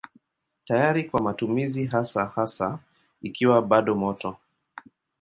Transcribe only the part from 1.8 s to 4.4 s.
hasa hasa ikiwa bado moto.